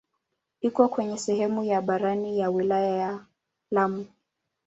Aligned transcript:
Iko 0.61 0.87
kwenye 0.87 1.17
sehemu 1.17 1.63
ya 1.63 1.81
barani 1.81 2.39
ya 2.39 2.49
wilaya 2.49 2.95
ya 2.95 3.25
Lamu. 3.71 4.05